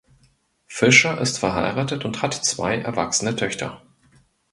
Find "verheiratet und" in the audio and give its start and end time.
1.37-2.23